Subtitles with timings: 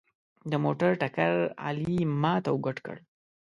[0.51, 1.31] د موټر ټکر
[1.65, 2.97] علي مات او ګوډ کړ.